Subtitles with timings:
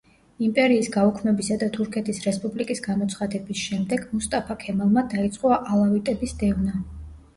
[0.45, 6.87] იმპერიის გაუქმებისა და თურქეთის რესპუბლიკის გამოცხადების შემდეგ მუსტაფა ქემალმა დაიწყო ალავიტების დევნა.